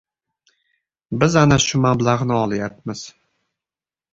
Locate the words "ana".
1.43-1.59